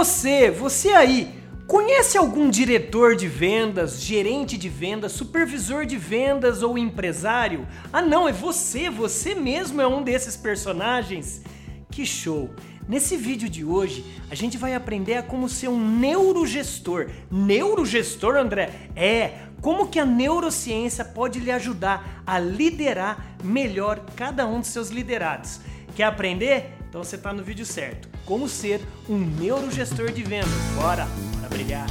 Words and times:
Você, 0.00 0.50
você 0.50 0.92
aí, 0.94 1.28
conhece 1.66 2.16
algum 2.16 2.48
diretor 2.48 3.14
de 3.14 3.28
vendas, 3.28 4.00
gerente 4.00 4.56
de 4.56 4.66
vendas, 4.66 5.12
supervisor 5.12 5.84
de 5.84 5.98
vendas 5.98 6.62
ou 6.62 6.78
empresário? 6.78 7.68
Ah, 7.92 8.00
não, 8.00 8.26
é 8.26 8.32
você, 8.32 8.88
você 8.88 9.34
mesmo 9.34 9.78
é 9.78 9.86
um 9.86 10.02
desses 10.02 10.38
personagens? 10.38 11.42
Que 11.90 12.06
show! 12.06 12.48
Nesse 12.88 13.14
vídeo 13.14 13.46
de 13.46 13.62
hoje, 13.62 14.02
a 14.30 14.34
gente 14.34 14.56
vai 14.56 14.74
aprender 14.74 15.16
a 15.16 15.22
como 15.22 15.50
ser 15.50 15.68
um 15.68 15.78
neurogestor. 15.78 17.10
Neurogestor, 17.30 18.36
André? 18.36 18.70
É, 18.96 19.34
como 19.60 19.88
que 19.88 19.98
a 19.98 20.06
neurociência 20.06 21.04
pode 21.04 21.38
lhe 21.38 21.50
ajudar 21.50 22.22
a 22.26 22.38
liderar 22.38 23.36
melhor 23.44 24.06
cada 24.16 24.46
um 24.46 24.60
dos 24.60 24.70
seus 24.70 24.88
liderados. 24.88 25.60
Quer 25.94 26.04
aprender? 26.04 26.79
Então 26.90 27.04
você 27.04 27.14
está 27.14 27.32
no 27.32 27.44
vídeo 27.44 27.64
certo. 27.64 28.08
Como 28.26 28.48
ser 28.48 28.80
um 29.08 29.16
neurogestor 29.16 30.10
de 30.10 30.24
vendas. 30.24 30.50
Bora, 30.74 31.06
bora 31.36 31.48
brilhar. 31.48 31.86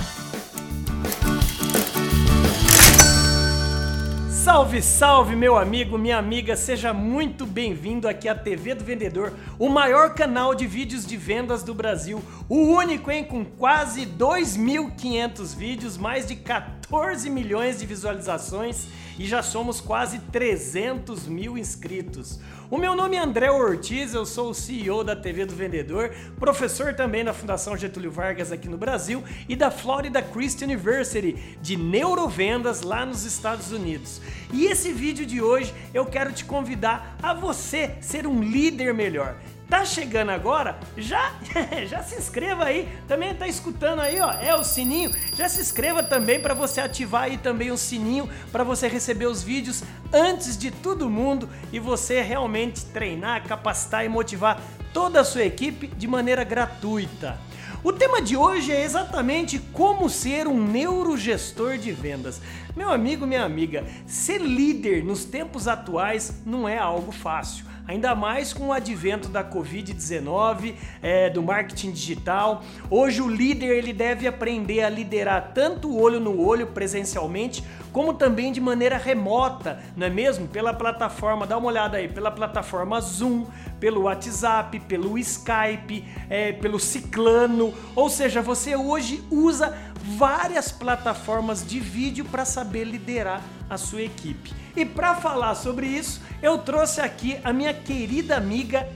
Salve, 4.52 4.82
salve, 4.82 5.36
meu 5.36 5.56
amigo, 5.56 5.96
minha 5.96 6.18
amiga, 6.18 6.56
seja 6.56 6.92
muito 6.92 7.46
bem-vindo 7.46 8.08
aqui 8.08 8.28
à 8.28 8.34
TV 8.34 8.74
do 8.74 8.84
Vendedor, 8.84 9.32
o 9.60 9.70
maior 9.70 10.16
canal 10.16 10.56
de 10.56 10.66
vídeos 10.66 11.06
de 11.06 11.16
vendas 11.16 11.62
do 11.62 11.72
Brasil, 11.72 12.20
o 12.50 12.58
único, 12.58 13.12
hein, 13.12 13.24
com 13.24 13.46
quase 13.46 14.08
2.500 14.08 15.56
vídeos, 15.56 15.98
mais 16.00 16.26
de 16.26 16.36
14 16.36 17.30
milhões 17.30 17.78
de 17.78 17.86
visualizações 17.86 18.88
e 19.20 19.28
já 19.28 19.44
somos 19.44 19.82
quase 19.82 20.18
300 20.18 21.28
mil 21.28 21.58
inscritos. 21.58 22.40
O 22.72 22.78
meu 22.78 22.96
nome 22.96 23.18
é 23.18 23.20
André 23.20 23.52
Ortiz, 23.52 24.14
eu 24.14 24.26
sou 24.26 24.52
o 24.52 24.54
CEO 24.54 25.04
da 25.04 25.16
TV 25.16 25.46
do 25.46 25.54
Vendedor, 25.54 26.12
professor 26.40 26.94
também 26.94 27.24
da 27.24 27.34
Fundação 27.34 27.76
Getúlio 27.76 28.12
Vargas 28.12 28.52
aqui 28.52 28.70
no 28.70 28.78
Brasil 28.78 29.24
e 29.50 29.56
da 29.56 29.70
Florida 29.70 30.22
Christian 30.22 30.68
University 30.68 31.58
de 31.62 31.76
neurovendas 31.76 32.82
lá 32.82 33.06
nos 33.06 33.26
Estados 33.26 33.72
Unidos. 33.72 34.22
E 34.52 34.66
esse 34.66 34.92
vídeo 34.92 35.26
de 35.26 35.42
hoje 35.42 35.74
eu 35.94 36.06
quero 36.06 36.32
te 36.32 36.44
convidar 36.44 37.16
a 37.22 37.34
você 37.34 37.96
ser 38.02 38.26
um 38.26 38.42
líder 38.42 38.94
melhor. 38.94 39.36
Tá 39.70 39.86
chegando 39.86 40.32
agora? 40.32 40.80
Já 40.98 41.32
já 41.86 42.02
se 42.02 42.16
inscreva 42.16 42.66
aí. 42.66 42.90
Também 43.08 43.36
tá 43.36 43.48
escutando 43.48 44.00
aí, 44.00 44.20
ó, 44.20 44.32
é 44.32 44.56
o 44.56 44.64
sininho. 44.64 45.12
Já 45.36 45.48
se 45.48 45.62
inscreva 45.62 46.02
também 46.02 46.40
para 46.40 46.56
você 46.56 46.82
ativar 46.82 47.24
aí 47.24 47.38
também 47.38 47.70
o 47.70 47.78
sininho 47.78 48.28
para 48.52 48.64
você 48.64 48.88
receber 48.88 49.28
os 49.28 49.44
vídeos 49.44 49.84
antes 50.12 50.58
de 50.58 50.72
todo 50.72 51.10
mundo 51.10 51.48
e 51.72 51.80
você 51.80 52.22
realmente 52.22 52.84
treinar, 52.86 53.48
capacitar 53.48 54.04
e 54.04 54.10
motivar 54.10 54.60
toda 54.92 55.22
a 55.22 55.24
sua 55.24 55.44
equipe 55.44 55.86
de 55.86 56.08
maneira 56.08 56.44
gratuita. 56.44 57.40
O 57.82 57.94
tema 57.94 58.22
de 58.22 58.36
hoje 58.36 58.74
é 58.74 58.84
exatamente 58.84 59.58
como 59.58 60.10
ser 60.10 60.48
um 60.48 60.62
neurogestor 60.62 61.78
de 61.78 61.94
vendas. 61.94 62.42
Meu 62.76 62.92
amigo, 62.92 63.26
minha 63.26 63.46
amiga, 63.46 63.86
ser 64.06 64.42
líder 64.42 65.02
nos 65.02 65.24
tempos 65.24 65.66
atuais 65.66 66.42
não 66.46 66.68
é 66.68 66.78
algo 66.78 67.14
fácil 67.14 67.66
ainda 67.90 68.14
mais 68.14 68.54
com 68.54 68.68
o 68.68 68.72
advento 68.72 69.30
da 69.30 69.44
Covid-19, 69.44 70.76
é, 71.02 71.28
do 71.28 71.42
marketing 71.42 71.92
digital. 71.92 72.64
Hoje 72.88 73.20
o 73.20 73.28
líder 73.28 73.76
ele 73.76 73.92
deve 73.92 74.28
aprender 74.28 74.84
a 74.84 74.90
liderar 74.90 75.54
tanto 75.56 75.98
olho 75.98 76.20
no 76.20 76.40
olho 76.40 76.68
presencialmente, 76.68 77.64
como 77.92 78.14
também 78.14 78.52
de 78.52 78.62
maneira 78.62 78.96
remota, 78.96 79.80
não 79.98 80.06
é 80.06 80.10
mesmo? 80.12 80.48
Pela 80.48 80.72
plataforma, 80.72 81.48
dá 81.48 81.58
uma 81.58 81.68
olhada 81.68 81.98
aí, 81.98 82.08
pela 82.08 82.30
plataforma 82.30 83.02
Zoom, 83.02 83.48
pelo 83.80 84.04
WhatsApp, 84.04 84.80
pelo 84.82 85.18
Skype, 85.18 86.06
é, 86.30 86.52
pelo 86.52 86.80
Ciclano, 86.80 87.74
ou 87.96 88.08
seja, 88.08 88.40
você 88.40 88.76
hoje 88.76 89.24
usa 89.32 89.76
várias 90.00 90.72
plataformas 90.72 91.66
de 91.66 91.80
vídeo 91.80 92.24
para 92.26 92.46
saber 92.46 92.84
liderar 92.84 93.42
a 93.68 93.78
sua 93.78 94.04
equipe. 94.04 94.54
E 94.80 94.86
para 94.86 95.14
falar 95.14 95.56
sobre 95.56 95.86
isso, 95.88 96.22
eu 96.42 96.58
trouxe 96.58 97.02
aqui 97.02 97.38
a 97.44 97.52
minha 97.52 97.74
querida 97.74 98.38
amiga 98.38 98.88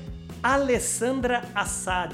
Alessandra 0.42 1.44
Assad 1.54 2.14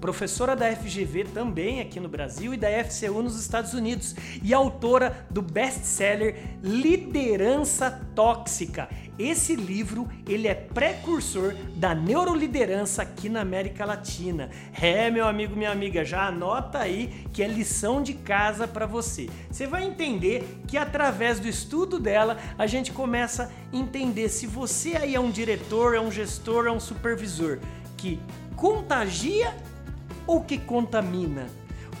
professora 0.00 0.54
da 0.54 0.74
FGV 0.74 1.24
também 1.24 1.80
aqui 1.80 1.98
no 1.98 2.08
Brasil 2.08 2.54
e 2.54 2.56
da 2.56 2.68
FCU 2.84 3.22
nos 3.22 3.38
Estados 3.38 3.74
Unidos 3.74 4.14
e 4.42 4.52
autora 4.52 5.26
do 5.30 5.42
best-seller 5.42 6.36
Liderança 6.62 7.90
Tóxica. 8.14 8.88
Esse 9.18 9.56
livro, 9.56 10.06
ele 10.28 10.46
é 10.46 10.54
precursor 10.54 11.54
da 11.74 11.94
neuroliderança 11.94 13.00
aqui 13.00 13.30
na 13.30 13.40
América 13.40 13.86
Latina. 13.86 14.50
É, 14.78 15.10
meu 15.10 15.26
amigo, 15.26 15.56
minha 15.56 15.72
amiga, 15.72 16.04
já 16.04 16.26
anota 16.26 16.78
aí 16.78 17.26
que 17.32 17.42
é 17.42 17.48
lição 17.48 18.02
de 18.02 18.12
casa 18.12 18.68
para 18.68 18.84
você. 18.84 19.30
Você 19.50 19.66
vai 19.66 19.84
entender 19.84 20.60
que 20.68 20.76
através 20.76 21.40
do 21.40 21.48
estudo 21.48 21.98
dela, 21.98 22.36
a 22.58 22.66
gente 22.66 22.92
começa 22.92 23.50
a 23.72 23.76
entender 23.76 24.28
se 24.28 24.46
você 24.46 24.96
aí 24.96 25.14
é 25.14 25.20
um 25.20 25.30
diretor, 25.30 25.94
é 25.94 26.00
um 26.00 26.12
gestor, 26.12 26.66
é 26.66 26.70
um 26.70 26.80
supervisor 26.80 27.58
que 27.96 28.20
contagia 28.54 29.54
ou 30.26 30.42
que 30.42 30.58
contamina? 30.58 31.46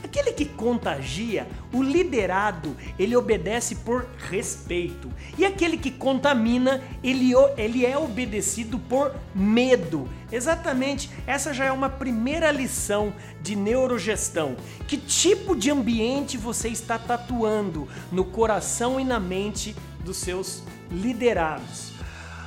Aquele 0.04 0.32
que 0.32 0.44
contagia, 0.44 1.48
o 1.72 1.82
liderado, 1.82 2.76
ele 2.98 3.16
obedece 3.16 3.74
por 3.76 4.06
respeito. 4.30 5.10
E 5.36 5.44
aquele 5.44 5.76
que 5.76 5.90
contamina, 5.90 6.82
ele, 7.02 7.32
ele 7.56 7.84
é 7.84 7.98
obedecido 7.98 8.78
por 8.78 9.14
medo. 9.34 10.08
Exatamente, 10.30 11.10
essa 11.26 11.52
já 11.52 11.64
é 11.64 11.72
uma 11.72 11.88
primeira 11.88 12.52
lição 12.52 13.12
de 13.42 13.56
neurogestão. 13.56 14.56
Que 14.86 14.96
tipo 14.96 15.56
de 15.56 15.70
ambiente 15.70 16.36
você 16.36 16.68
está 16.68 16.98
tatuando 16.98 17.88
no 18.12 18.24
coração 18.24 19.00
e 19.00 19.04
na 19.04 19.18
mente 19.18 19.74
dos 20.04 20.18
seus 20.18 20.62
liderados? 20.90 21.92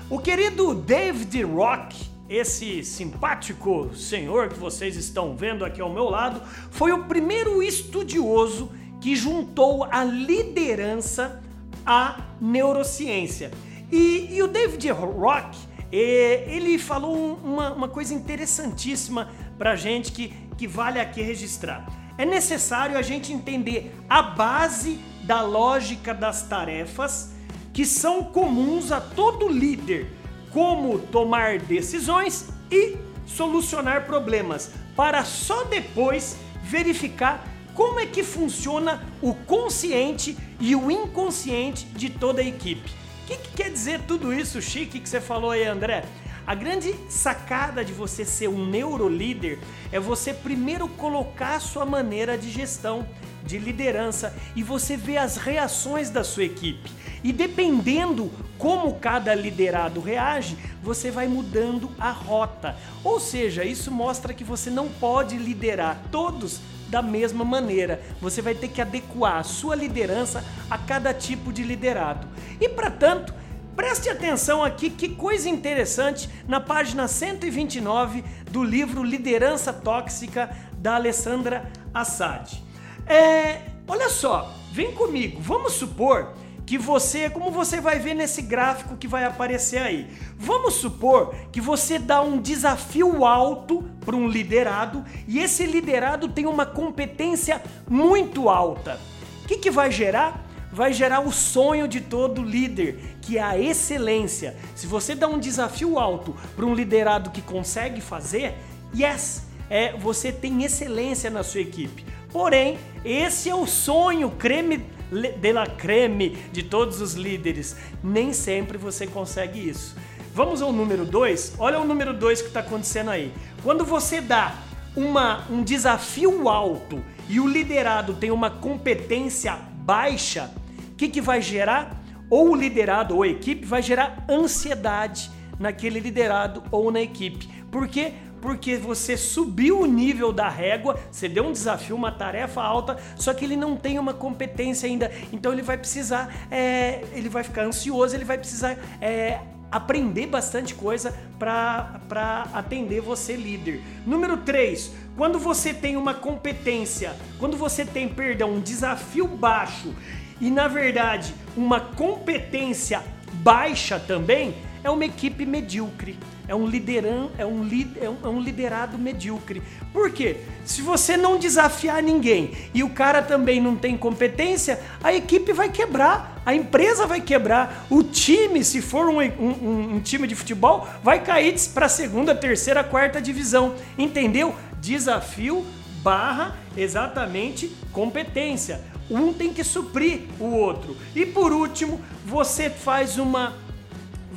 O 0.10 0.18
querido 0.18 0.74
David 0.74 1.44
Rock, 1.44 2.09
esse 2.30 2.84
simpático 2.84 3.90
senhor 3.96 4.50
que 4.50 4.60
vocês 4.60 4.96
estão 4.96 5.36
vendo 5.36 5.66
aqui 5.66 5.82
ao 5.82 5.92
meu 5.92 6.04
lado 6.04 6.42
foi 6.70 6.92
o 6.92 7.06
primeiro 7.06 7.64
estudioso 7.64 8.72
que 9.02 9.16
juntou 9.16 9.86
a 9.86 10.04
liderança 10.04 11.42
à 11.84 12.22
neurociência. 12.40 13.50
E, 13.92 14.28
e 14.32 14.44
o 14.44 14.48
David 14.48 14.92
Rock, 14.92 15.58
ele 15.92 16.78
falou 16.78 17.40
uma, 17.44 17.74
uma 17.74 17.88
coisa 17.88 18.14
interessantíssima 18.14 19.30
para 19.58 19.76
gente 19.76 20.12
que, 20.12 20.32
que 20.56 20.68
vale 20.68 21.00
aqui 21.00 21.24
registrar. 21.24 21.88
É 22.16 22.26
necessário 22.26 22.96
a 22.96 23.02
gente 23.02 23.34
entender 23.34 23.96
a 24.08 24.22
base 24.22 25.00
da 25.24 25.42
lógica 25.42 26.14
das 26.14 26.44
tarefas 26.44 27.34
que 27.74 27.86
são 27.86 28.24
comuns 28.26 28.92
a 28.92 29.02
todo 29.02 29.48
líder 29.48 30.19
como 30.52 31.00
tomar 31.00 31.60
decisões 31.60 32.50
e 32.72 32.98
solucionar 33.26 34.06
problemas, 34.06 34.72
para 34.96 35.24
só 35.24 35.64
depois 35.64 36.38
verificar 36.64 37.48
como 37.74 38.00
é 38.00 38.06
que 38.06 38.24
funciona 38.24 39.02
o 39.22 39.34
consciente 39.34 40.38
e 40.60 40.76
o 40.76 40.92
inconsciente 40.92 41.86
de 41.86 42.10
toda 42.10 42.42
a 42.42 42.46
equipe. 42.46 42.92
O 43.24 43.28
que, 43.28 43.38
que 43.38 43.50
quer 43.56 43.70
dizer 43.70 44.02
tudo 44.08 44.34
isso, 44.34 44.62
Chique, 44.62 45.00
que 45.00 45.08
você 45.08 45.22
falou 45.22 45.52
aí, 45.52 45.64
André? 45.64 46.04
A 46.46 46.56
grande 46.56 46.96
sacada 47.08 47.86
de 47.86 47.94
você 47.94 48.26
ser 48.26 48.50
um 48.50 48.66
neurolíder 48.66 49.60
é 49.92 50.00
você 50.00 50.34
primeiro 50.34 50.88
colocar 50.88 51.56
a 51.56 51.60
sua 51.60 51.86
maneira 51.86 52.36
de 52.38 52.50
gestão, 52.50 53.08
de 53.44 53.60
liderança 53.60 54.36
e 54.56 54.64
você 54.64 54.98
ver 54.98 55.18
as 55.18 55.38
reações 55.38 56.10
da 56.10 56.24
sua 56.24 56.46
equipe. 56.46 56.92
E 57.24 57.34
dependendo 57.34 58.32
como 58.58 58.96
cada 58.96 59.34
liderado 59.34 60.00
reage, 60.00 60.58
você 60.82 61.12
vai 61.12 61.28
mudando 61.28 61.92
a 62.00 62.12
rota. 62.12 62.76
Ou 63.04 63.20
seja, 63.20 63.64
isso 63.64 63.92
mostra 63.92 64.34
que 64.34 64.44
você 64.44 64.70
não 64.70 64.88
pode 64.88 65.38
liderar 65.38 66.02
todos 66.12 66.60
da 66.88 67.02
mesma 67.02 67.46
maneira. 67.46 68.02
Você 68.22 68.42
vai 68.42 68.56
ter 68.56 68.68
que 68.68 68.82
adequar 68.82 69.38
a 69.38 69.44
sua 69.44 69.76
liderança 69.76 70.44
a 70.70 70.78
cada 70.78 71.14
tipo 71.14 71.54
de 71.54 71.64
liderado. 71.64 72.28
E 72.60 72.68
para 72.68 72.90
tanto, 72.90 73.34
Preste 73.80 74.10
atenção 74.10 74.62
aqui, 74.62 74.90
que 74.90 75.08
coisa 75.08 75.48
interessante, 75.48 76.30
na 76.46 76.60
página 76.60 77.08
129 77.08 78.26
do 78.52 78.62
livro 78.62 79.02
Liderança 79.02 79.72
Tóxica 79.72 80.54
da 80.74 80.96
Alessandra 80.96 81.72
Assad. 81.94 82.62
É, 83.08 83.62
olha 83.88 84.10
só, 84.10 84.54
vem 84.74 84.92
comigo, 84.92 85.40
vamos 85.40 85.76
supor 85.76 86.34
que 86.70 86.78
você, 86.78 87.32
como 87.32 87.50
você 87.50 87.82
vai 87.82 87.98
ver 87.98 88.14
nesse 88.14 88.44
gráfico 88.44 88.96
que 88.96 89.08
vai 89.08 89.24
aparecer 89.24 89.80
aí, 89.80 90.08
vamos 90.38 90.76
supor 90.76 91.34
que 91.52 91.60
você 91.60 91.98
dá 91.98 92.22
um 92.22 92.40
desafio 92.40 93.26
alto 93.26 93.84
para 94.06 94.16
um 94.16 94.28
liderado 94.28 95.04
e 95.28 95.40
esse 95.40 95.66
liderado 95.66 96.28
tem 96.28 96.46
uma 96.46 96.68
competência 96.68 97.60
muito 97.90 98.50
alta. 98.50 99.00
O 99.44 99.48
que, 99.48 99.58
que 99.58 99.72
vai 99.72 99.90
gerar? 99.90 100.46
vai 100.72 100.94
gerar 100.94 101.22
o 101.22 101.32
sonho 101.32 101.88
de 101.88 102.00
todo 102.00 102.44
líder, 102.44 103.18
que 103.24 103.40
é 103.40 103.42
a 103.42 103.58
excelência. 103.58 104.56
Se 104.76 104.86
você 104.86 105.16
dá 105.16 105.28
um 105.28 105.40
desafio 105.40 105.98
alto 105.98 106.36
para 106.56 106.64
um 106.64 106.76
liderado 106.76 107.32
que 107.32 107.42
consegue 107.42 108.00
fazer, 108.00 108.54
yes, 108.96 109.48
é, 109.68 109.94
você 109.94 110.32
tem 110.32 110.64
excelência 110.64 111.32
na 111.32 111.42
sua 111.42 111.62
equipe. 111.62 112.06
Porém, 112.32 112.78
esse 113.04 113.50
é 113.50 113.56
o 113.56 113.66
sonho 113.66 114.30
creme 114.30 114.86
de 115.12 115.54
la 115.54 115.66
creme 115.66 116.30
de 116.52 116.64
todos 116.64 117.02
os 117.02 117.14
líderes. 117.14 117.76
Nem 118.04 118.34
sempre 118.34 118.78
você 118.78 119.08
consegue 119.08 119.70
isso. 119.70 119.96
Vamos 120.34 120.62
ao 120.62 120.72
número 120.72 121.06
2? 121.06 121.56
Olha 121.58 121.80
o 121.80 121.86
número 121.86 122.14
2 122.14 122.42
que 122.42 122.48
está 122.48 122.60
acontecendo 122.60 123.10
aí. 123.10 123.34
Quando 123.64 123.84
você 123.84 124.22
dá 124.22 124.56
uma, 124.96 125.46
um 125.50 125.64
desafio 125.64 126.48
alto 126.48 127.04
e 127.28 127.40
o 127.40 127.48
liderado 127.48 128.14
tem 128.14 128.32
uma 128.32 128.50
competência 128.50 129.56
baixa, 129.56 130.52
o 130.92 130.96
que, 130.96 131.10
que 131.10 131.22
vai 131.22 131.42
gerar? 131.42 132.02
Ou 132.30 132.52
o 132.52 132.56
liderado 132.56 133.16
ou 133.16 133.24
a 133.24 133.28
equipe 133.28 133.66
vai 133.66 133.82
gerar 133.82 134.26
ansiedade 134.30 135.32
naquele 135.60 136.00
liderado 136.00 136.64
ou 136.72 136.92
na 136.92 137.02
equipe. 137.02 137.48
Por 137.72 137.88
quê? 137.88 138.14
Porque 138.42 138.78
você 138.78 139.18
subiu 139.18 139.82
o 139.82 139.86
nível 139.86 140.32
da 140.32 140.50
régua, 140.50 141.00
você 141.12 141.28
deu 141.28 141.46
um 141.46 141.52
desafio, 141.52 141.96
uma 141.96 142.12
tarefa 142.12 142.62
alta, 142.62 142.98
só 143.16 143.34
que 143.34 143.46
ele 143.46 143.56
não 143.56 143.76
tem 143.76 144.00
uma 144.00 144.14
competência 144.14 144.88
ainda. 144.88 145.12
Então 145.32 145.52
ele 145.52 145.62
vai 145.62 145.78
precisar, 145.78 146.48
é, 146.50 147.04
ele 147.14 147.30
vai 147.30 147.44
ficar 147.44 147.64
ansioso, 147.64 148.16
ele 148.16 148.26
vai 148.26 148.38
precisar 148.38 148.78
é, 149.02 149.40
aprender 149.72 150.28
bastante 150.28 150.74
coisa 150.74 151.14
para 151.38 152.48
atender 152.54 153.02
você, 153.02 153.36
líder. 153.36 153.82
Número 154.06 154.38
3, 154.38 154.92
quando 155.16 155.38
você 155.38 155.74
tem 155.74 155.98
uma 155.98 156.14
competência, 156.14 157.16
quando 157.38 157.56
você 157.56 157.86
tem, 157.86 158.08
perdão, 158.08 158.54
um 158.54 158.62
desafio 158.62 159.28
baixo 159.28 159.94
e 160.42 160.50
na 160.50 160.68
verdade 160.68 161.36
uma 161.56 161.80
competência 161.80 163.04
baixa 163.34 164.00
também, 164.00 164.56
é 164.84 164.90
uma 164.90 165.06
equipe 165.06 165.46
medíocre, 165.46 166.18
é 166.48 166.56
um, 166.56 166.66
lideran, 166.66 167.30
é 167.38 167.46
um, 167.46 167.68
é 168.02 168.10
um, 168.10 168.18
é 168.24 168.28
um 168.28 168.40
liderado 168.42 168.98
medíocre. 168.98 169.62
Por 169.94 170.12
quê? 170.12 170.38
Se 170.66 170.82
você 170.82 171.16
não 171.16 171.38
desafiar 171.38 172.02
ninguém 172.02 172.52
e 172.74 172.84
o 172.84 172.90
cara 172.90 173.22
também 173.22 173.62
não 173.62 173.76
tem 173.76 173.98
competência, 173.98 174.80
a 175.04 175.14
equipe 175.14 175.54
vai 175.54 175.70
quebrar, 175.70 176.42
a 176.46 176.54
empresa 176.54 177.06
vai 177.06 177.22
quebrar, 177.22 177.86
o 177.90 178.02
time, 178.04 178.64
se 178.64 178.82
for 178.82 179.08
um, 179.08 179.20
um, 179.20 179.96
um 179.96 180.00
time 180.00 180.28
de 180.28 180.36
futebol, 180.36 180.88
vai 181.04 181.24
cair 181.24 181.56
para 181.74 181.86
a 181.86 181.90
segunda, 181.90 182.34
terceira, 182.34 182.84
quarta 182.84 183.22
divisão. 183.22 183.76
Entendeu? 183.98 184.56
Desafio 184.82 185.66
barra 186.02 186.56
exatamente 186.76 187.72
competência. 187.92 188.82
Um 189.10 189.34
tem 189.34 189.54
que 189.54 189.64
suprir 189.64 190.22
o 190.40 190.46
outro. 190.46 190.96
E 191.16 191.26
por 191.26 191.52
último, 191.52 192.00
você 192.26 192.70
faz 192.70 193.18
uma 193.18 193.56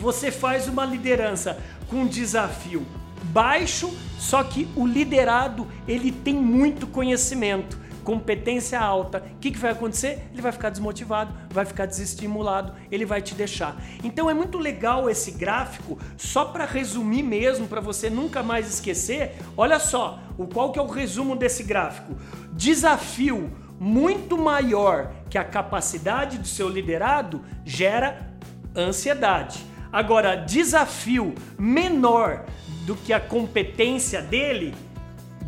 você 0.02 0.32
faz 0.32 0.66
uma 0.66 0.84
liderança 0.84 1.56
com 1.88 2.04
desafio 2.04 2.84
baixo, 3.26 3.96
só 4.19 4.43
que 4.43 4.69
o 4.75 4.84
liderado 4.84 5.69
ele 5.87 6.10
tem 6.10 6.34
muito 6.34 6.88
conhecimento, 6.88 7.78
competência 8.02 8.81
alta. 8.81 9.19
O 9.19 9.38
que, 9.38 9.52
que 9.52 9.58
vai 9.58 9.70
acontecer? 9.70 10.26
Ele 10.32 10.43
vai 10.43 10.50
ficar 10.50 10.70
desmotivado, 10.70 11.32
vai 11.50 11.64
ficar 11.64 11.87
desestimulado, 11.87 12.75
ele 12.90 13.06
vai 13.06 13.22
te 13.22 13.32
deixar. 13.32 13.81
Então 14.02 14.28
é 14.28 14.34
muito 14.34 14.58
legal 14.58 15.08
esse 15.08 15.31
gráfico, 15.31 15.96
só 16.16 16.46
para 16.46 16.64
resumir 16.64 17.22
mesmo, 17.22 17.69
para 17.69 17.81
você 17.81 18.10
nunca 18.10 18.43
mais 18.43 18.69
esquecer. 18.69 19.37
Olha 19.56 19.78
só, 19.78 20.19
o 20.37 20.48
qual 20.48 20.72
que 20.72 20.81
é 20.81 20.82
o 20.82 20.88
resumo 20.88 21.37
desse 21.37 21.62
gráfico? 21.62 22.16
Desafio 22.55 23.52
muito 23.78 24.37
maior 24.37 25.12
que 25.31 25.38
a 25.38 25.44
capacidade 25.44 26.38
do 26.38 26.46
seu 26.46 26.69
liderado 26.69 27.40
gera 27.64 28.32
ansiedade 28.76 29.71
Agora, 29.93 30.37
desafio 30.37 31.35
menor 31.59 32.47
do 32.87 32.97
que 32.97 33.12
a 33.12 33.21
competência 33.21 34.23
dele 34.23 34.75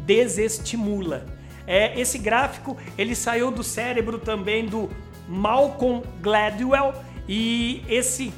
desestimula. 0.05 1.25
É, 1.67 1.99
esse 1.99 2.19
gráfico 2.19 2.76
ele 2.99 3.14
saiu 3.14 3.50
do 3.50 3.64
cérebro 3.64 4.19
também 4.19 4.67
do 4.67 4.91
Malcolm 5.26 6.02
Gladwell 6.20 6.93
e 7.26 7.82
esse 7.88 8.32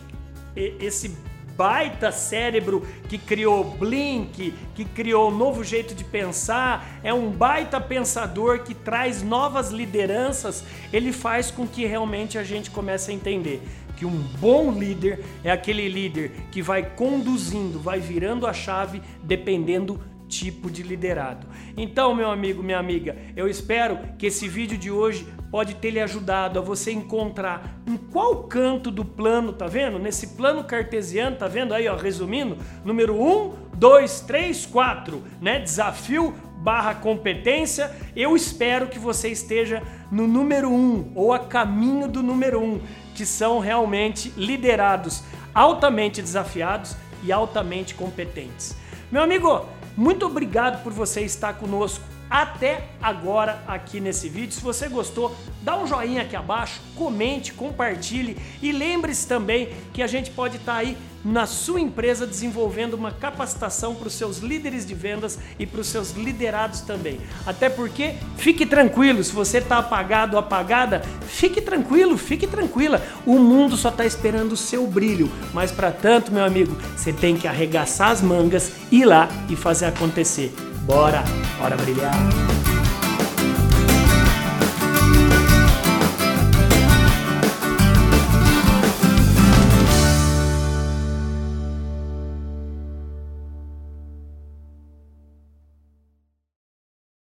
esse 0.55 1.14
baita 1.56 2.12
cérebro 2.12 2.87
que 3.08 3.19
criou 3.19 3.64
Blink, 3.64 4.55
que 4.75 4.85
criou 4.85 5.31
um 5.31 5.37
novo 5.37 5.64
jeito 5.64 5.94
de 5.94 6.05
pensar, 6.05 6.99
é 7.03 7.12
um 7.12 7.31
baita 7.31 7.81
pensador 7.81 8.61
que 8.61 8.75
traz 8.75 9.23
novas 9.23 9.70
lideranças, 9.70 10.64
ele 10.93 11.12
faz 11.12 11.50
com 11.50 11.67
que 11.67 11.87
realmente 11.87 12.38
a 12.38 12.44
gente 12.44 12.70
comece 12.70 13.11
a 13.11 13.14
entender 13.14 13.62
que 13.96 14.04
um 14.04 14.22
bom 14.40 14.70
líder 14.70 15.25
é 15.43 15.50
aquele 15.50 15.88
líder 15.88 16.32
que 16.50 16.62
vai 16.62 16.82
conduzindo, 16.94 17.78
vai 17.78 17.98
virando 17.98 18.46
a 18.46 18.52
chave 18.52 19.02
dependendo 19.22 20.00
tipo 20.28 20.70
de 20.70 20.82
liderado. 20.82 21.46
Então, 21.76 22.14
meu 22.14 22.31
amigo, 22.31 22.62
minha 22.62 22.78
amiga, 22.78 23.16
eu 23.37 23.48
espero 23.48 23.98
que 24.19 24.26
esse 24.26 24.48
vídeo 24.48 24.76
de 24.76 24.90
hoje 24.90 25.26
pode 25.50 25.75
ter 25.76 25.90
lhe 25.90 26.00
ajudado 26.00 26.58
a 26.58 26.62
você 26.62 26.90
encontrar 26.90 27.81
em 27.87 27.96
qual 27.96 28.44
canto 28.44 28.90
do 28.90 29.04
plano, 29.04 29.52
tá 29.52 29.66
vendo? 29.66 29.98
Nesse 29.98 30.28
plano 30.28 30.64
cartesiano, 30.64 31.37
tá 31.37 31.46
vendo 31.46 31.72
aí, 31.72 31.88
ó, 31.88 31.96
resumindo, 31.96 32.58
número 32.84 33.14
1, 33.14 33.52
2, 33.76 34.20
3, 34.20 34.66
4, 34.66 35.22
né? 35.40 35.60
Desafio 35.60 36.34
barra 36.56 36.94
competência. 36.94 37.94
Eu 38.14 38.35
espero 38.35 38.88
que 38.88 38.99
você 38.99 39.29
esteja 39.29 39.82
no 40.11 40.26
número 40.26 40.70
1 40.70 41.12
ou 41.14 41.32
a 41.32 41.38
caminho 41.38 42.08
do 42.08 42.23
número 42.23 42.61
1 42.61 42.81
que 43.14 43.25
são 43.25 43.58
realmente 43.58 44.32
liderados, 44.37 45.23
altamente 45.55 46.20
desafiados 46.20 46.97
e 47.23 47.32
altamente 47.32 47.94
competentes. 47.94 48.76
Meu 49.11 49.23
amigo, 49.23 49.64
muito 49.97 50.26
obrigado 50.26 50.82
por 50.82 50.93
você 50.93 51.23
estar 51.23 51.55
conosco 51.55 52.05
até 52.31 52.88
agora 53.00 53.62
aqui 53.67 54.00
nesse 54.00 54.28
vídeo. 54.28 54.52
Se 54.52 54.61
você 54.61 54.88
gostou, 54.88 55.34
dá 55.62 55.76
um 55.78 55.87
joinha 55.87 56.23
aqui 56.23 56.37
abaixo, 56.37 56.81
comente, 56.94 57.52
compartilhe 57.52 58.37
e 58.62 58.73
lembre-se 58.73 59.26
também 59.26 59.70
que 59.93 60.02
a 60.02 60.06
gente 60.06 60.31
pode 60.31 60.56
estar 60.56 60.76
aí 60.76 60.96
na 61.25 61.44
sua 61.44 61.81
empresa 61.81 62.25
desenvolvendo 62.25 62.94
uma 62.94 63.11
capacitação 63.11 63.96
para 63.96 64.06
os 64.06 64.14
seus 64.14 64.38
líderes 64.38 64.87
de 64.87 64.94
vendas 64.94 65.38
e 65.58 65.67
para 65.67 65.81
os 65.81 65.88
seus 65.88 66.12
liderados 66.12 66.82
também. 66.82 67.20
Até 67.44 67.69
porque, 67.69 68.14
fique 68.37 68.64
tranquilo, 68.64 69.22
se 69.25 69.32
você 69.32 69.58
está 69.58 69.79
apagado 69.79 70.34
ou 70.34 70.38
apagada, 70.38 71.02
fique 71.26 71.61
tranquilo, 71.61 72.17
fique 72.17 72.46
tranquila. 72.46 73.02
O 73.26 73.40
mundo 73.40 73.76
só 73.76 73.88
está 73.88 74.06
esperando 74.06 74.52
o 74.52 74.56
seu 74.56 74.87
brilho. 74.87 75.31
Mas 75.52 75.72
para 75.72 75.90
tanto, 75.90 76.31
meu 76.31 76.44
amigo, 76.44 76.76
você 76.96 77.12
tem 77.12 77.37
que 77.37 77.49
arregaçar 77.49 78.11
as 78.11 78.22
mangas, 78.22 78.72
ir 78.93 79.05
lá 79.05 79.29
e 79.49 79.56
fazer 79.56 79.87
acontecer. 79.87 80.55
Bora, 80.82 81.25
bora 81.58 81.76
brilhar. 81.76 82.65